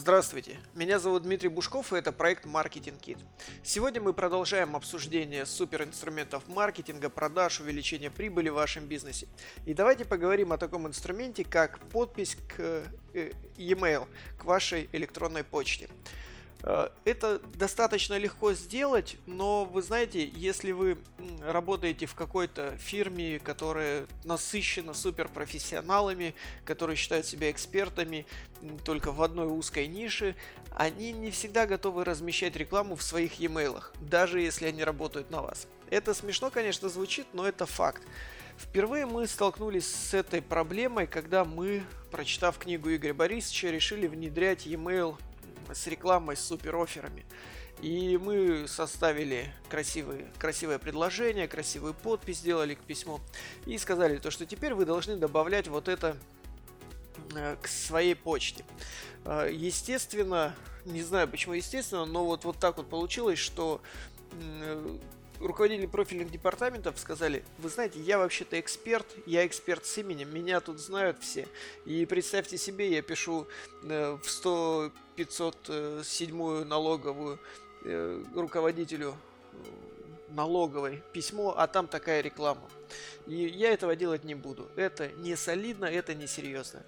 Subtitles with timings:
[0.00, 3.18] Здравствуйте, меня зовут Дмитрий Бушков и это проект Marketing Kit.
[3.62, 9.28] Сегодня мы продолжаем обсуждение суперинструментов маркетинга, продаж, увеличения прибыли в вашем бизнесе.
[9.66, 14.08] И давайте поговорим о таком инструменте, как подпись к э, e-mail,
[14.38, 15.90] к вашей электронной почте.
[16.62, 20.98] Э, это достаточно легко сделать, но вы знаете, если вы
[21.42, 26.34] работаете в какой-то фирме, которая насыщена суперпрофессионалами,
[26.64, 28.26] которые считают себя экспертами
[28.84, 30.36] только в одной узкой нише,
[30.76, 35.66] они не всегда готовы размещать рекламу в своих e-mail, даже если они работают на вас.
[35.88, 38.02] Это смешно, конечно, звучит, но это факт.
[38.58, 45.16] Впервые мы столкнулись с этой проблемой, когда мы, прочитав книгу Игоря Борисовича, решили внедрять e-mail
[45.74, 47.24] с рекламой, с супероферами.
[47.82, 53.20] И мы составили красивые, красивое предложение, красивую подпись сделали к письму
[53.64, 56.16] и сказали то, что теперь вы должны добавлять вот это
[57.34, 58.64] э, к своей почте.
[59.24, 63.80] Э, естественно, не знаю почему естественно, но вот, вот так вот получилось, что
[65.40, 70.78] руководители профильных департаментов сказали, вы знаете, я вообще-то эксперт, я эксперт с именем, меня тут
[70.78, 71.48] знают все.
[71.86, 73.46] И представьте себе, я пишу
[73.82, 74.92] э, в 100
[75.24, 77.38] 507 налоговую
[77.84, 79.14] э, руководителю
[79.52, 79.56] э,
[80.30, 82.68] налоговой письмо, а там такая реклама.
[83.26, 84.68] И я этого делать не буду.
[84.76, 86.82] Это не солидно, это не серьезно.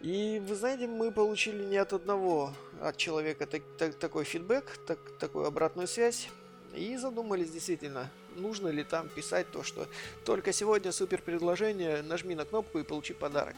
[0.00, 4.98] И вы знаете, мы получили не от одного от человека так, так, такой фидбэк, так,
[5.18, 6.28] такую обратную связь.
[6.76, 9.86] И задумались действительно, нужно ли там писать то, что
[10.24, 13.54] только сегодня супер предложение, нажми на кнопку и получи подарок.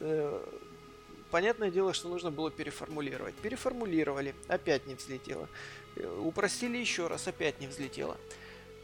[0.00, 0.44] Э,
[1.30, 3.34] понятное дело, что нужно было переформулировать.
[3.36, 5.48] Переформулировали, опять не взлетело.
[5.96, 8.16] Э, упростили еще раз, опять не взлетело.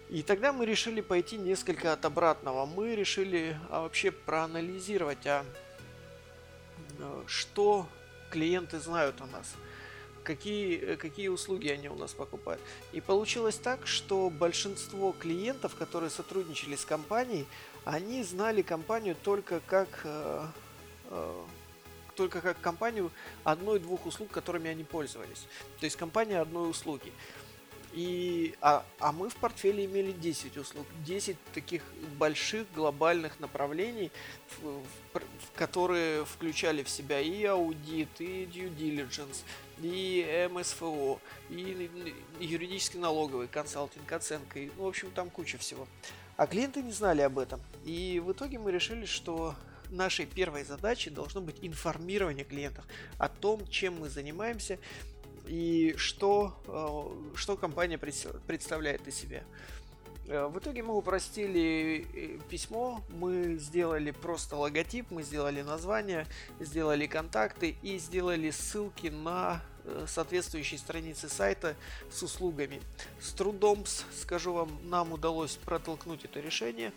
[0.08, 2.66] И тогда мы решили пойти несколько от обратного.
[2.66, 5.44] Мы решили а, вообще проанализировать, а
[6.98, 7.88] э, что
[8.30, 9.54] клиенты знают о нас
[10.24, 12.60] какие, э, какие услуги они у нас покупают.
[12.92, 17.46] И получилось так, что большинство клиентов, которые сотрудничали с компанией,
[17.84, 20.46] они знали компанию только как, э,
[21.10, 21.42] э,
[22.16, 23.10] только как компанию
[23.44, 25.46] одной-двух услуг, которыми они пользовались.
[25.78, 27.12] То есть компания одной услуги.
[27.94, 31.82] И, а, а мы в портфеле имели 10 услуг, 10 таких
[32.18, 34.10] больших глобальных направлений,
[34.60, 34.82] в, в,
[35.14, 39.44] в которые включали в себя и аудит, и due diligence,
[39.80, 45.86] и МСФО, и, и юридический налоговый консалтинг, оценка, и, ну, в общем, там куча всего.
[46.36, 47.60] А клиенты не знали об этом.
[47.84, 49.54] И в итоге мы решили, что
[49.88, 52.84] нашей первой задачей должно быть информирование клиентов
[53.18, 54.80] о том, чем мы занимаемся,
[55.46, 59.42] и что, э, что компания представляет из себя.
[60.26, 66.26] Э, в итоге мы упростили э, письмо, мы сделали просто логотип, мы сделали название,
[66.60, 69.62] сделали контакты и сделали ссылки на
[70.06, 71.76] соответствующие страницы сайта
[72.10, 72.80] с услугами.
[73.20, 73.84] С трудом,
[74.18, 76.90] скажу вам, нам удалось протолкнуть это решение.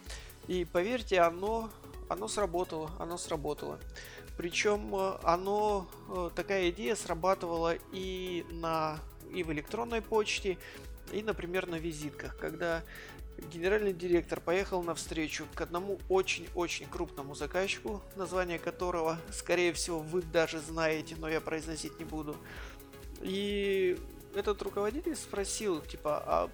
[0.48, 1.70] И поверьте, оно,
[2.08, 3.78] оно сработало, оно сработало.
[4.38, 9.00] Причем э, оно, э, такая идея срабатывала и на
[9.34, 10.58] и в электронной почте,
[11.12, 12.84] и, например, на визитках, когда
[13.52, 20.22] генеральный директор поехал на встречу к одному очень-очень крупному заказчику, название которого, скорее всего, вы
[20.22, 22.36] даже знаете, но я произносить не буду.
[23.22, 23.98] И
[24.34, 26.50] этот руководитель спросил, типа, а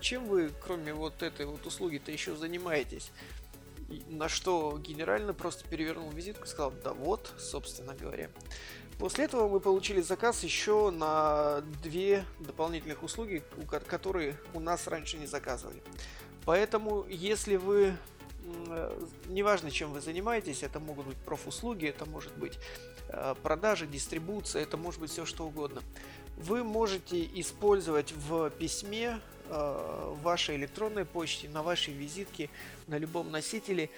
[0.00, 3.10] чем вы, кроме вот этой вот услуги-то еще занимаетесь?
[4.08, 8.30] На что генерально просто перевернул визитку и сказал, да вот, собственно говоря.
[8.98, 13.42] После этого мы получили заказ еще на две дополнительных услуги,
[13.86, 15.82] которые у нас раньше не заказывали.
[16.44, 17.96] Поэтому, если вы
[18.68, 22.58] э, неважно, чем вы занимаетесь, это могут быть профуслуги, это может быть
[23.08, 25.82] э, продажи, дистрибуция, это может быть все что угодно.
[26.36, 32.50] Вы можете использовать в письме в вашей электронной почте, на вашей визитке,
[32.86, 33.90] на любом носителе,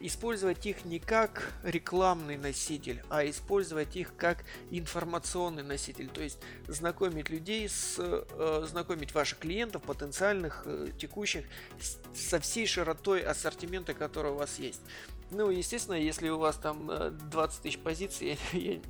[0.00, 6.38] использовать их не как рекламный носитель, а использовать их как информационный носитель, то есть
[6.68, 11.44] знакомить людей с, э, знакомить ваших клиентов, потенциальных, э, текущих,
[12.14, 14.80] со всей широтой ассортимента, который у вас есть.
[15.30, 16.90] Ну, естественно, если у вас там
[17.30, 18.80] 20 э, тысяч позиций, я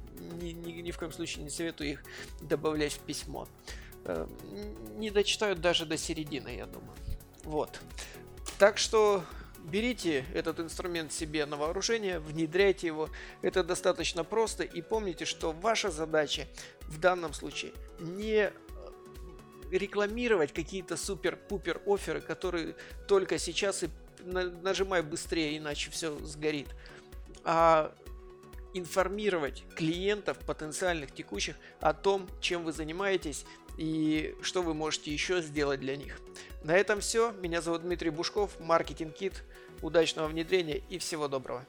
[0.41, 2.05] ни, ни, ни в коем случае не советую их
[2.41, 3.47] добавлять в письмо.
[4.05, 4.27] Э,
[4.97, 6.97] не дочитают даже до середины, я думаю.
[7.45, 7.81] Вот.
[8.59, 9.25] Так что
[9.65, 13.09] берите этот инструмент себе на вооружение, внедряйте его.
[13.43, 14.65] Это достаточно просто.
[14.65, 16.47] И помните, что ваша задача
[16.83, 18.53] в данном случае не э,
[19.71, 22.75] рекламировать какие-то супер-пупер оферы, которые
[23.07, 23.91] только сейчас и
[24.25, 26.69] нажимай быстрее, иначе все сгорит.
[27.45, 27.93] А
[28.75, 33.45] информировать клиентов, потенциальных, текущих, о том, чем вы занимаетесь
[33.77, 36.19] и что вы можете еще сделать для них.
[36.63, 37.33] На этом все.
[37.33, 39.43] Меня зовут Дмитрий Бушков, Маркетинг Кит.
[39.83, 41.67] Удачного внедрения и всего доброго.